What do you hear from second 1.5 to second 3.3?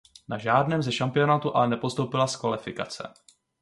ale nepostoupila z kvalifikace.